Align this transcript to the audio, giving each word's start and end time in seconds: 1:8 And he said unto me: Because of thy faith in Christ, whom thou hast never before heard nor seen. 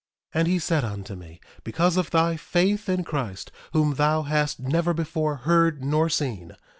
1:8 0.33 0.39
And 0.39 0.47
he 0.47 0.57
said 0.57 0.83
unto 0.83 1.13
me: 1.13 1.39
Because 1.63 1.95
of 1.95 2.09
thy 2.09 2.35
faith 2.35 2.89
in 2.89 3.03
Christ, 3.03 3.51
whom 3.71 3.93
thou 3.93 4.23
hast 4.23 4.59
never 4.59 4.95
before 4.95 5.35
heard 5.35 5.85
nor 5.85 6.09
seen. 6.09 6.53